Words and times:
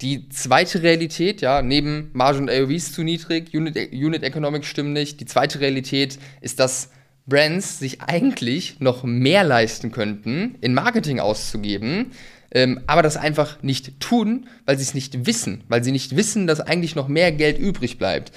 Die 0.00 0.28
zweite 0.28 0.82
Realität, 0.82 1.40
ja, 1.40 1.60
neben 1.60 2.10
Marge 2.12 2.38
und 2.38 2.50
AOVs 2.50 2.92
zu 2.92 3.02
niedrig, 3.02 3.52
Unit, 3.52 3.76
Unit 3.92 4.22
Economics 4.22 4.68
stimmen 4.68 4.92
nicht. 4.92 5.20
Die 5.20 5.26
zweite 5.26 5.58
Realität 5.58 6.18
ist, 6.40 6.60
dass 6.60 6.90
Brands 7.26 7.80
sich 7.80 8.00
eigentlich 8.00 8.80
noch 8.80 9.02
mehr 9.02 9.42
leisten 9.42 9.90
könnten, 9.90 10.56
in 10.60 10.72
Marketing 10.72 11.18
auszugeben, 11.18 12.12
ähm, 12.52 12.80
aber 12.86 13.02
das 13.02 13.16
einfach 13.16 13.62
nicht 13.62 14.00
tun, 14.00 14.48
weil 14.64 14.78
sie 14.78 14.84
es 14.84 14.94
nicht 14.94 15.26
wissen, 15.26 15.64
weil 15.68 15.84
sie 15.84 15.92
nicht 15.92 16.16
wissen, 16.16 16.46
dass 16.46 16.60
eigentlich 16.60 16.94
noch 16.94 17.08
mehr 17.08 17.32
Geld 17.32 17.58
übrig 17.58 17.98
bleibt. 17.98 18.32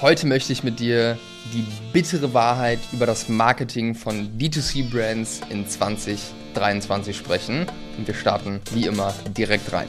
Heute 0.00 0.28
möchte 0.28 0.52
ich 0.52 0.62
mit 0.62 0.78
dir 0.78 1.18
die 1.52 1.64
bittere 1.92 2.32
Wahrheit 2.32 2.78
über 2.92 3.04
das 3.04 3.28
Marketing 3.28 3.96
von 3.96 4.38
D2C-Brands 4.38 5.40
in 5.50 5.68
2023 5.68 7.16
sprechen. 7.16 7.66
Und 7.96 8.06
wir 8.06 8.14
starten 8.14 8.60
wie 8.72 8.86
immer 8.86 9.12
direkt 9.36 9.72
rein. 9.72 9.88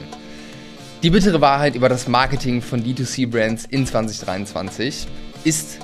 Die 1.03 1.11
bittere 1.11 1.41
Wahrheit 1.41 1.75
über 1.75 1.89
das 1.89 2.07
Marketing 2.07 2.63
von 2.63 2.83
D2C-Brands 2.83 3.65
in 3.65 3.85
2023 3.85 5.05
ist 5.43 5.77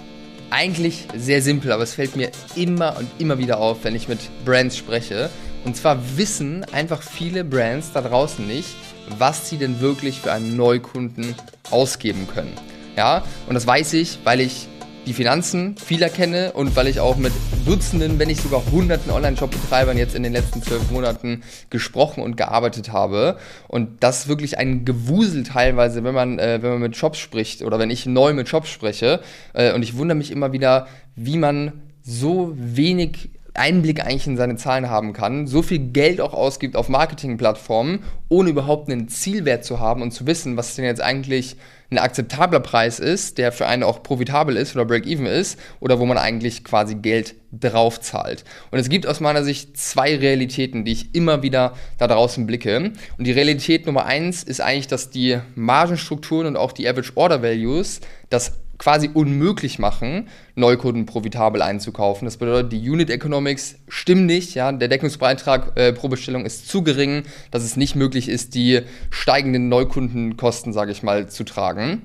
eigentlich 0.49 1.07
sehr 1.15 1.43
simpel, 1.43 1.71
aber 1.71 1.83
es 1.83 1.93
fällt 1.93 2.15
mir 2.15 2.31
immer 2.55 2.97
und 2.97 3.07
immer 3.19 3.37
wieder 3.37 3.59
auf, 3.59 3.83
wenn 3.83 3.93
ich 3.93 4.07
mit 4.07 4.21
Brands 4.43 4.75
spreche. 4.75 5.29
Und 5.65 5.77
zwar 5.77 5.99
wissen 6.17 6.63
einfach 6.73 7.03
viele 7.03 7.43
Brands 7.43 7.91
da 7.93 8.01
draußen 8.01 8.47
nicht, 8.47 8.73
was 9.19 9.51
sie 9.51 9.57
denn 9.57 9.81
wirklich 9.81 10.21
für 10.21 10.31
einen 10.31 10.55
Neukunden 10.55 11.35
ausgeben 11.69 12.27
können. 12.27 12.53
Ja, 12.95 13.23
und 13.47 13.55
das 13.55 13.67
weiß 13.67 13.93
ich, 13.93 14.19
weil 14.23 14.39
ich 14.39 14.67
die 15.05 15.13
Finanzen 15.13 15.75
vieler 15.77 16.09
kenne 16.09 16.53
und 16.53 16.75
weil 16.75 16.87
ich 16.87 16.99
auch 16.99 17.15
mit 17.15 17.31
Dutzenden, 17.65 18.17
wenn 18.17 18.27
nicht 18.27 18.41
sogar 18.41 18.63
Hunderten 18.71 19.11
Online-Shop-Betreibern 19.11 19.97
jetzt 19.97 20.15
in 20.15 20.23
den 20.23 20.33
letzten 20.33 20.63
zwölf 20.63 20.89
Monaten 20.89 21.43
gesprochen 21.69 22.23
und 22.23 22.37
gearbeitet 22.37 22.91
habe. 22.91 23.37
Und 23.67 24.03
das 24.03 24.21
ist 24.21 24.27
wirklich 24.27 24.57
ein 24.57 24.85
Gewusel 24.85 25.43
teilweise, 25.43 26.03
wenn 26.03 26.15
man, 26.15 26.39
äh, 26.39 26.59
wenn 26.61 26.71
man 26.71 26.79
mit 26.79 26.95
Shops 26.95 27.19
spricht 27.19 27.61
oder 27.61 27.77
wenn 27.79 27.89
ich 27.89 28.05
neu 28.05 28.33
mit 28.33 28.49
Shops 28.49 28.69
spreche. 28.69 29.19
Äh, 29.53 29.73
und 29.73 29.83
ich 29.83 29.97
wundere 29.97 30.17
mich 30.17 30.31
immer 30.31 30.53
wieder, 30.53 30.87
wie 31.15 31.37
man 31.37 31.73
so 32.01 32.53
wenig 32.55 33.29
Einblick 33.55 34.01
eigentlich 34.01 34.27
in 34.27 34.37
seine 34.37 34.55
Zahlen 34.55 34.89
haben 34.89 35.13
kann, 35.13 35.47
so 35.47 35.61
viel 35.61 35.79
Geld 35.79 36.21
auch 36.21 36.33
ausgibt 36.33 36.75
auf 36.75 36.89
Marketingplattformen, 36.89 38.03
ohne 38.29 38.49
überhaupt 38.49 38.89
einen 38.89 39.07
Zielwert 39.07 39.63
zu 39.63 39.79
haben 39.79 40.01
und 40.01 40.11
zu 40.11 40.27
wissen, 40.27 40.57
was 40.57 40.75
denn 40.75 40.85
jetzt 40.85 41.01
eigentlich 41.01 41.57
ein 41.91 41.99
akzeptabler 41.99 42.59
Preis 42.59 42.99
ist, 42.99 43.37
der 43.37 43.51
für 43.51 43.67
einen 43.67 43.83
auch 43.83 44.01
profitabel 44.01 44.57
ist 44.57 44.75
oder 44.75 44.85
Break-Even 44.85 45.27
ist, 45.27 45.59
oder 45.79 45.99
wo 45.99 46.05
man 46.05 46.17
eigentlich 46.17 46.63
quasi 46.63 46.95
Geld 46.95 47.35
drauf 47.51 48.01
zahlt. 48.01 48.43
Und 48.71 48.79
es 48.79 48.89
gibt 48.89 49.07
aus 49.07 49.19
meiner 49.19 49.43
Sicht 49.43 49.77
zwei 49.77 50.15
Realitäten, 50.15 50.83
die 50.83 50.91
ich 50.91 51.15
immer 51.15 51.43
wieder 51.43 51.73
da 51.97 52.07
draußen 52.07 52.47
blicke. 52.47 52.91
Und 53.17 53.27
die 53.27 53.31
Realität 53.31 53.85
Nummer 53.85 54.05
eins 54.05 54.43
ist 54.43 54.61
eigentlich, 54.61 54.87
dass 54.87 55.09
die 55.09 55.39
Margenstrukturen 55.53 56.47
und 56.47 56.57
auch 56.57 56.71
die 56.71 56.87
Average 56.87 57.13
Order 57.15 57.43
Values 57.43 58.01
das 58.29 58.53
quasi 58.77 59.09
unmöglich 59.13 59.79
machen, 59.79 60.27
Neukunden 60.55 61.05
profitabel 61.05 61.61
einzukaufen. 61.61 62.25
Das 62.25 62.37
bedeutet, 62.37 62.73
die 62.73 62.89
Unit 62.89 63.09
Economics 63.09 63.75
stimmen 63.87 64.25
nicht. 64.25 64.55
Ja? 64.55 64.71
Der 64.71 64.87
Deckungsbeitrag 64.87 65.71
äh, 65.75 65.93
pro 65.93 66.07
Bestellung 66.07 66.45
ist 66.45 66.67
zu 66.67 66.83
gering, 66.83 67.23
dass 67.51 67.63
es 67.63 67.77
nicht 67.77 67.95
möglich 67.95 68.29
ist, 68.29 68.55
die 68.55 68.81
steigenden 69.09 69.69
Neukundenkosten, 69.69 70.73
sage 70.73 70.91
ich 70.91 71.03
mal, 71.03 71.27
zu 71.29 71.43
tragen. 71.43 72.01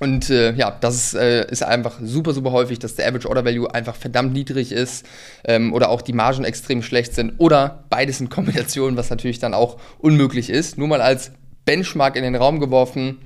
Und 0.00 0.28
äh, 0.28 0.52
ja, 0.54 0.76
das 0.80 0.96
ist, 0.96 1.14
äh, 1.14 1.48
ist 1.50 1.62
einfach 1.62 2.00
super, 2.02 2.32
super 2.32 2.50
häufig, 2.50 2.80
dass 2.80 2.96
der 2.96 3.06
Average 3.06 3.28
Order 3.28 3.44
Value 3.44 3.72
einfach 3.72 3.94
verdammt 3.94 4.32
niedrig 4.32 4.72
ist 4.72 5.06
ähm, 5.44 5.72
oder 5.72 5.88
auch 5.88 6.02
die 6.02 6.12
Margen 6.12 6.44
extrem 6.44 6.82
schlecht 6.82 7.14
sind 7.14 7.34
oder 7.38 7.84
beides 7.90 8.20
in 8.20 8.28
Kombination, 8.28 8.96
was 8.96 9.10
natürlich 9.10 9.38
dann 9.38 9.54
auch 9.54 9.78
unmöglich 9.98 10.50
ist. 10.50 10.78
Nur 10.78 10.88
mal 10.88 11.00
als 11.00 11.30
Benchmark 11.64 12.16
in 12.16 12.24
den 12.24 12.34
Raum 12.34 12.58
geworfen, 12.58 13.18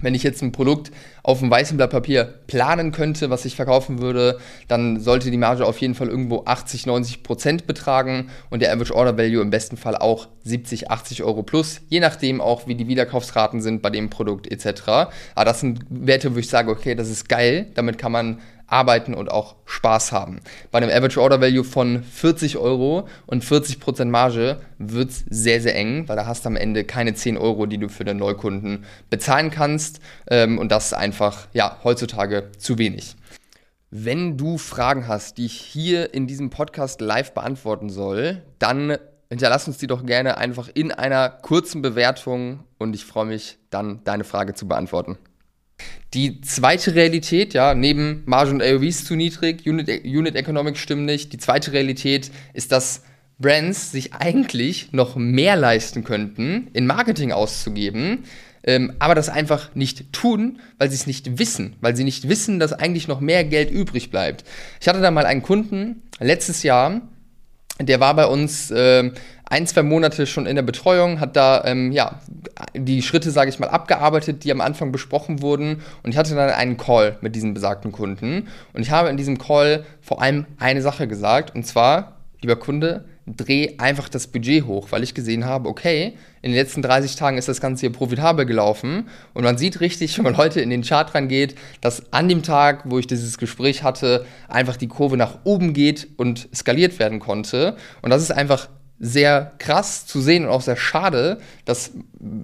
wenn 0.00 0.14
ich 0.14 0.22
jetzt 0.22 0.42
ein 0.42 0.52
Produkt 0.52 0.90
auf 1.22 1.42
einem 1.42 1.50
weißen 1.50 1.76
Blatt 1.76 1.90
Papier 1.90 2.24
planen 2.46 2.92
könnte, 2.92 3.30
was 3.30 3.44
ich 3.44 3.56
verkaufen 3.56 4.00
würde, 4.00 4.38
dann 4.68 5.00
sollte 5.00 5.30
die 5.30 5.36
Marge 5.36 5.66
auf 5.66 5.78
jeden 5.78 5.94
Fall 5.94 6.08
irgendwo 6.08 6.44
80, 6.44 6.86
90 6.86 7.22
Prozent 7.22 7.66
betragen 7.66 8.30
und 8.50 8.62
der 8.62 8.72
Average 8.72 8.94
Order 8.94 9.16
Value 9.16 9.42
im 9.42 9.50
besten 9.50 9.76
Fall 9.76 9.96
auch 9.96 10.28
70, 10.44 10.90
80 10.90 11.24
Euro 11.24 11.42
plus, 11.42 11.80
je 11.88 12.00
nachdem 12.00 12.40
auch, 12.40 12.66
wie 12.68 12.74
die 12.74 12.88
Wiederkaufsraten 12.88 13.60
sind 13.60 13.82
bei 13.82 13.90
dem 13.90 14.10
Produkt 14.10 14.50
etc. 14.50 14.82
Aber 15.34 15.44
das 15.44 15.60
sind 15.60 15.80
Werte, 15.88 16.34
wo 16.34 16.38
ich 16.38 16.48
sage, 16.48 16.70
okay, 16.70 16.94
das 16.94 17.08
ist 17.08 17.28
geil, 17.28 17.66
damit 17.74 17.98
kann 17.98 18.12
man 18.12 18.40
arbeiten 18.66 19.14
und 19.14 19.30
auch 19.30 19.56
Spaß 19.64 20.12
haben. 20.12 20.40
Bei 20.70 20.78
einem 20.78 20.90
Average 20.90 21.20
Order 21.20 21.40
Value 21.40 21.64
von 21.64 22.02
40 22.02 22.56
Euro 22.56 23.08
und 23.26 23.44
40% 23.44 24.06
Marge 24.06 24.60
wird 24.78 25.10
es 25.10 25.24
sehr, 25.28 25.60
sehr 25.60 25.76
eng, 25.76 26.08
weil 26.08 26.16
da 26.16 26.26
hast 26.26 26.44
du 26.44 26.48
am 26.48 26.56
Ende 26.56 26.84
keine 26.84 27.14
10 27.14 27.36
Euro, 27.36 27.66
die 27.66 27.78
du 27.78 27.88
für 27.88 28.04
den 28.04 28.16
Neukunden 28.16 28.84
bezahlen 29.10 29.50
kannst. 29.50 30.00
Ähm, 30.28 30.58
und 30.58 30.70
das 30.70 30.86
ist 30.86 30.94
einfach, 30.94 31.48
ja, 31.52 31.78
heutzutage 31.84 32.50
zu 32.58 32.78
wenig. 32.78 33.16
Wenn 33.90 34.36
du 34.36 34.58
Fragen 34.58 35.06
hast, 35.06 35.38
die 35.38 35.46
ich 35.46 35.54
hier 35.54 36.12
in 36.12 36.26
diesem 36.26 36.50
Podcast 36.50 37.00
live 37.00 37.32
beantworten 37.32 37.88
soll, 37.88 38.42
dann 38.58 38.98
hinterlass 39.28 39.66
uns 39.66 39.78
die 39.78 39.86
doch 39.86 40.04
gerne 40.04 40.38
einfach 40.38 40.68
in 40.72 40.92
einer 40.92 41.30
kurzen 41.30 41.82
Bewertung 41.82 42.64
und 42.78 42.94
ich 42.94 43.04
freue 43.04 43.26
mich 43.26 43.58
dann, 43.70 44.02
deine 44.04 44.24
Frage 44.24 44.54
zu 44.54 44.68
beantworten. 44.68 45.18
Die 46.14 46.40
zweite 46.40 46.94
Realität, 46.94 47.52
ja, 47.54 47.74
neben 47.74 48.22
Marge 48.26 48.52
und 48.52 48.62
AOVs 48.62 49.04
zu 49.04 49.16
niedrig, 49.16 49.66
Unit, 49.66 49.88
Unit 50.04 50.36
Economics 50.36 50.78
stimmen 50.78 51.04
nicht. 51.04 51.32
Die 51.32 51.38
zweite 51.38 51.72
Realität 51.72 52.30
ist, 52.54 52.72
dass 52.72 53.02
Brands 53.38 53.92
sich 53.92 54.14
eigentlich 54.14 54.92
noch 54.92 55.16
mehr 55.16 55.56
leisten 55.56 56.04
könnten, 56.04 56.68
in 56.72 56.86
Marketing 56.86 57.32
auszugeben, 57.32 58.24
ähm, 58.64 58.94
aber 58.98 59.14
das 59.14 59.28
einfach 59.28 59.74
nicht 59.74 60.12
tun, 60.12 60.60
weil 60.78 60.90
sie 60.90 60.96
es 60.96 61.06
nicht 61.06 61.38
wissen, 61.38 61.76
weil 61.80 61.94
sie 61.94 62.04
nicht 62.04 62.28
wissen, 62.28 62.58
dass 62.58 62.72
eigentlich 62.72 63.08
noch 63.08 63.20
mehr 63.20 63.44
Geld 63.44 63.70
übrig 63.70 64.10
bleibt. 64.10 64.44
Ich 64.80 64.88
hatte 64.88 65.00
da 65.00 65.10
mal 65.10 65.26
einen 65.26 65.42
Kunden 65.42 66.02
letztes 66.18 66.62
Jahr, 66.62 67.02
der 67.78 68.00
war 68.00 68.14
bei 68.14 68.26
uns 68.26 68.70
äh, 68.70 69.10
ein, 69.44 69.66
zwei 69.66 69.82
Monate 69.82 70.26
schon 70.26 70.46
in 70.46 70.56
der 70.56 70.62
Betreuung, 70.62 71.20
hat 71.20 71.36
da 71.36 71.62
ähm, 71.64 71.92
ja, 71.92 72.20
die 72.74 73.02
Schritte, 73.02 73.30
sage 73.30 73.50
ich 73.50 73.58
mal, 73.58 73.68
abgearbeitet, 73.68 74.44
die 74.44 74.52
am 74.52 74.60
Anfang 74.60 74.92
besprochen 74.92 75.42
wurden. 75.42 75.82
Und 76.02 76.10
ich 76.10 76.16
hatte 76.16 76.34
dann 76.34 76.50
einen 76.50 76.76
Call 76.76 77.18
mit 77.20 77.34
diesem 77.34 77.54
besagten 77.54 77.92
Kunden. 77.92 78.48
Und 78.72 78.82
ich 78.82 78.90
habe 78.90 79.08
in 79.08 79.16
diesem 79.16 79.38
Call 79.38 79.84
vor 80.00 80.22
allem 80.22 80.46
eine 80.58 80.82
Sache 80.82 81.06
gesagt, 81.06 81.54
und 81.54 81.66
zwar, 81.66 82.16
lieber 82.40 82.56
Kunde, 82.56 83.04
dreh 83.26 83.74
einfach 83.78 84.08
das 84.08 84.28
Budget 84.28 84.66
hoch, 84.66 84.88
weil 84.92 85.02
ich 85.02 85.12
gesehen 85.12 85.44
habe, 85.44 85.68
okay, 85.68 86.14
in 86.42 86.52
den 86.52 86.60
letzten 86.60 86.80
30 86.80 87.16
Tagen 87.16 87.38
ist 87.38 87.48
das 87.48 87.60
Ganze 87.60 87.80
hier 87.80 87.92
profitabel 87.92 88.46
gelaufen 88.46 89.08
und 89.34 89.42
man 89.42 89.58
sieht 89.58 89.80
richtig, 89.80 90.16
wenn 90.18 90.24
man 90.24 90.36
heute 90.36 90.60
in 90.60 90.70
den 90.70 90.82
Chart 90.82 91.12
rangeht, 91.12 91.56
dass 91.80 92.12
an 92.12 92.28
dem 92.28 92.44
Tag, 92.44 92.82
wo 92.84 93.00
ich 93.00 93.08
dieses 93.08 93.36
Gespräch 93.38 93.82
hatte, 93.82 94.26
einfach 94.48 94.76
die 94.76 94.86
Kurve 94.86 95.16
nach 95.16 95.40
oben 95.42 95.72
geht 95.72 96.06
und 96.16 96.48
skaliert 96.54 97.00
werden 97.00 97.18
konnte 97.18 97.76
und 98.00 98.10
das 98.10 98.22
ist 98.22 98.30
einfach 98.30 98.68
sehr 98.98 99.52
krass 99.58 100.06
zu 100.06 100.20
sehen 100.20 100.44
und 100.44 100.50
auch 100.50 100.62
sehr 100.62 100.76
schade, 100.76 101.38
dass 101.66 101.92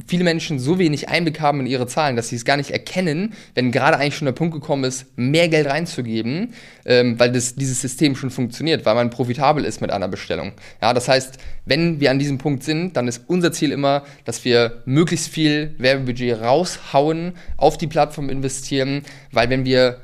viele 0.06 0.22
Menschen 0.22 0.58
so 0.58 0.78
wenig 0.78 1.08
Einblick 1.08 1.40
haben 1.40 1.60
in 1.60 1.66
ihre 1.66 1.86
Zahlen, 1.86 2.14
dass 2.14 2.28
sie 2.28 2.36
es 2.36 2.44
gar 2.44 2.58
nicht 2.58 2.70
erkennen, 2.70 3.32
wenn 3.54 3.72
gerade 3.72 3.96
eigentlich 3.96 4.16
schon 4.16 4.26
der 4.26 4.32
Punkt 4.32 4.52
gekommen 4.52 4.84
ist, 4.84 5.06
mehr 5.16 5.48
Geld 5.48 5.66
reinzugeben, 5.66 6.52
ähm, 6.84 7.18
weil 7.18 7.32
das, 7.32 7.54
dieses 7.54 7.80
System 7.80 8.16
schon 8.16 8.30
funktioniert, 8.30 8.84
weil 8.84 8.94
man 8.94 9.08
profitabel 9.08 9.64
ist 9.64 9.80
mit 9.80 9.90
einer 9.90 10.08
Bestellung. 10.08 10.52
Ja, 10.82 10.92
das 10.92 11.08
heißt, 11.08 11.38
wenn 11.64 12.00
wir 12.00 12.10
an 12.10 12.18
diesem 12.18 12.36
Punkt 12.38 12.64
sind, 12.64 12.96
dann 12.96 13.08
ist 13.08 13.22
unser 13.28 13.52
Ziel 13.52 13.72
immer, 13.72 14.02
dass 14.24 14.44
wir 14.44 14.82
möglichst 14.84 15.28
viel 15.28 15.74
Werbebudget 15.78 16.42
raushauen, 16.42 17.32
auf 17.56 17.78
die 17.78 17.86
Plattform 17.86 18.28
investieren, 18.28 19.02
weil 19.30 19.48
wenn 19.48 19.64
wir 19.64 20.00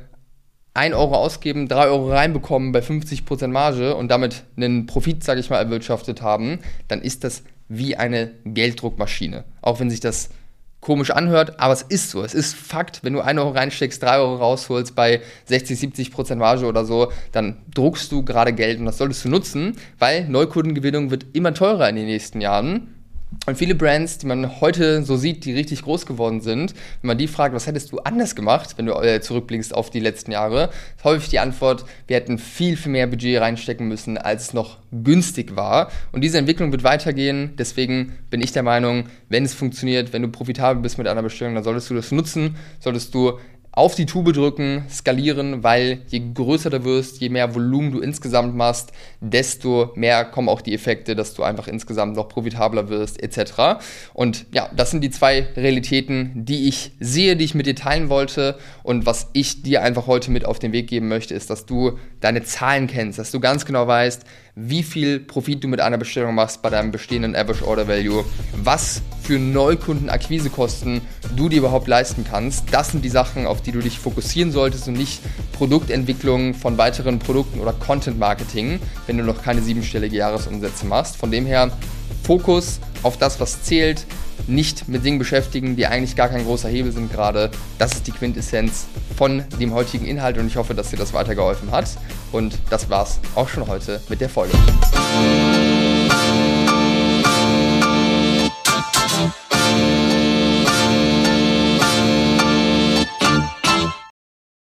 1 0.78 0.94
Euro 0.94 1.16
ausgeben, 1.16 1.66
3 1.66 1.89
Euro 1.89 2.11
reinbekommen 2.11 2.71
bei 2.71 2.78
50% 2.78 3.49
Marge 3.49 3.97
und 3.97 4.11
damit 4.11 4.44
einen 4.56 4.87
Profit, 4.87 5.25
sage 5.25 5.41
ich 5.41 5.51
mal, 5.51 5.59
erwirtschaftet 5.59 6.22
haben, 6.22 6.60
dann 6.86 7.03
ist 7.03 7.25
das 7.25 7.42
wie 7.69 7.97
eine 7.97 8.30
Gelddruckmaschine. 8.45 9.45
Auch 9.60 9.80
wenn 9.80 9.91
sich 9.91 9.98
das 9.98 10.30
komisch 10.80 11.10
anhört, 11.10 11.59
aber 11.59 11.72
es 11.72 11.83
ist 11.83 12.10
so. 12.10 12.22
Es 12.22 12.33
ist 12.33 12.54
Fakt, 12.54 13.03
wenn 13.03 13.13
du 13.13 13.21
1 13.21 13.41
Euro 13.41 13.51
reinsteckst, 13.51 14.01
3 14.01 14.19
Euro 14.19 14.36
rausholst 14.36 14.95
bei 14.95 15.21
60, 15.47 15.80
70% 15.80 16.36
Marge 16.36 16.66
oder 16.66 16.84
so, 16.84 17.10
dann 17.33 17.57
druckst 17.74 18.13
du 18.13 18.24
gerade 18.24 18.53
Geld 18.53 18.78
und 18.78 18.86
das 18.86 18.98
solltest 18.98 19.24
du 19.24 19.31
nutzen, 19.31 19.77
weil 19.98 20.28
Neukundengewinnung 20.28 21.10
wird 21.10 21.27
immer 21.33 21.53
teurer 21.54 21.89
in 21.89 21.97
den 21.97 22.07
nächsten 22.07 22.41
Jahren. 22.41 22.95
Und 23.47 23.57
viele 23.57 23.75
Brands, 23.75 24.19
die 24.19 24.27
man 24.27 24.60
heute 24.60 25.03
so 25.03 25.16
sieht, 25.16 25.45
die 25.45 25.53
richtig 25.53 25.83
groß 25.83 26.07
geworden 26.07 26.41
sind, 26.41 26.75
wenn 27.03 27.09
man 27.09 27.19
die 27.19 27.28
fragt, 27.28 27.54
was 27.54 27.66
hättest 27.66 27.92
du 27.92 27.98
anders 27.98 28.34
gemacht, 28.34 28.75
wenn 28.77 28.86
du 28.86 28.95
äh, 28.95 29.21
zurückblickst 29.21 29.75
auf 29.75 29.91
die 29.91 30.01
letzten 30.01 30.33
Jahre, 30.33 30.71
ist 30.97 31.04
häufig 31.04 31.28
die 31.28 31.39
Antwort, 31.39 31.84
wir 32.07 32.16
hätten 32.16 32.39
viel, 32.39 32.77
viel 32.77 32.92
mehr 32.92 33.07
Budget 33.07 33.41
reinstecken 33.41 33.86
müssen, 33.86 34.16
als 34.16 34.45
es 34.45 34.54
noch 34.54 34.78
günstig 34.92 35.57
war. 35.57 35.91
Und 36.13 36.22
diese 36.22 36.39
Entwicklung 36.39 36.72
wird 36.72 36.84
weitergehen. 36.84 37.54
Deswegen 37.59 38.19
bin 38.30 38.41
ich 38.41 38.53
der 38.53 38.63
Meinung, 38.63 39.04
wenn 39.28 39.45
es 39.45 39.54
funktioniert, 39.54 40.13
wenn 40.13 40.22
du 40.22 40.28
profitabel 40.28 40.83
bist 40.83 40.97
mit 40.97 41.07
einer 41.07 41.22
Bestellung, 41.22 41.54
dann 41.54 41.65
solltest 41.65 41.91
du 41.91 41.95
das 41.95 42.10
nutzen, 42.13 42.57
solltest 42.81 43.15
du 43.15 43.39
auf 43.72 43.94
die 43.94 44.06
Tube 44.06 44.32
drücken, 44.32 44.84
skalieren, 44.91 45.62
weil 45.62 46.03
je 46.09 46.20
größer 46.34 46.70
du 46.70 46.84
wirst, 46.84 47.20
je 47.20 47.28
mehr 47.28 47.54
Volumen 47.54 47.92
du 47.92 48.00
insgesamt 48.00 48.56
machst, 48.56 48.92
desto 49.20 49.92
mehr 49.94 50.24
kommen 50.24 50.48
auch 50.48 50.60
die 50.60 50.74
Effekte, 50.74 51.15
dass 51.15 51.34
du 51.34 51.42
einfach 51.42 51.68
insgesamt 51.68 52.16
noch 52.16 52.28
profitabler 52.28 52.88
wirst, 52.88 53.22
etc. 53.22 53.80
Und 54.15 54.47
ja, 54.53 54.68
das 54.74 54.91
sind 54.91 55.03
die 55.03 55.10
zwei 55.10 55.47
Realitäten, 55.56 56.32
die 56.34 56.68
ich 56.68 56.92
sehe, 56.98 57.36
die 57.36 57.44
ich 57.44 57.54
mit 57.54 57.66
dir 57.66 57.76
teilen 57.76 58.09
wollte. 58.09 58.59
Und 58.82 59.06
was 59.06 59.28
ich 59.32 59.62
dir 59.62 59.82
einfach 59.82 60.06
heute 60.06 60.30
mit 60.30 60.44
auf 60.44 60.59
den 60.59 60.72
Weg 60.72 60.88
geben 60.88 61.09
möchte, 61.09 61.34
ist, 61.34 61.50
dass 61.50 61.66
du 61.66 61.98
deine 62.21 62.42
Zahlen 62.42 62.88
kennst, 62.88 63.18
dass 63.18 63.30
du 63.30 63.38
ganz 63.38 63.64
genau 63.64 63.86
weißt, 63.86 64.24
wie 64.56 64.82
viel 64.82 65.21
Profit 65.21 65.62
du 65.62 65.68
mit 65.68 65.80
einer 65.80 65.98
Bestellung 65.98 66.34
machst 66.34 66.62
bei 66.62 66.71
deinem 66.71 66.91
bestehenden 66.91 67.36
Average 67.36 67.64
Order 67.64 67.86
Value, 67.86 68.24
was 68.56 69.03
für 69.28 69.39
Neukundenakquisekosten 69.39 71.03
du 71.36 71.51
dir 71.51 71.59
überhaupt 71.59 71.86
leisten 71.86 72.25
kannst. 72.25 72.65
Das 72.72 72.92
sind 72.92 73.04
die 73.04 73.10
Sachen, 73.10 73.47
auf 73.47 73.60
die 73.60 73.72
du 73.72 73.80
dich 73.80 73.98
fokussieren 73.98 74.53
solltest 74.53 74.89
und 74.89 74.95
nicht 74.95 75.21
Produktentwicklung 75.53 76.54
von 76.54 76.78
weiteren 76.78 77.19
Produkten 77.19 77.60
oder 77.60 77.75
Content 77.75 78.19
Marketing, 78.19 78.80
wenn 79.07 79.19
du 79.19 79.25
noch 79.25 79.42
keine 79.42 79.60
siebenstellige 79.60 80.16
Jahresumsätze 80.16 80.86
machst. 80.86 81.16
Von 81.16 81.30
dem 81.30 81.45
her 81.45 81.71
Fokus 82.22 82.80
auf 83.03 83.19
das, 83.19 83.39
was 83.39 83.63
zählt, 83.65 84.07
nicht 84.47 84.89
mit 84.89 85.04
Dingen 85.04 85.19
beschäftigen, 85.19 85.77
die 85.77 85.86
eigentlich 85.86 86.16
gar 86.16 86.31
kein 86.31 86.45
großer 86.47 86.71
Hebel 86.71 86.92
sind 86.92 87.13
gerade. 87.13 87.51
Das 87.78 87.92
ist 87.92 88.07
die 88.07 88.13
Quintessenz 88.13 88.86
von 89.15 89.45
dem 89.60 89.74
heutigen 89.74 90.07
Inhalt 90.07 90.39
und 90.39 90.47
ich 90.47 90.57
hoffe, 90.57 90.72
dass 90.72 90.89
dir 90.89 90.97
das 90.97 91.13
weitergeholfen 91.13 91.71
hat. 91.71 91.86
Und 92.33 92.57
das 92.71 92.89
war's 92.89 93.21
auch 93.34 93.51
schon 93.51 93.66
heute 93.66 94.01
mit 94.09 94.22
der 94.22 94.31
Folge. 94.31 94.57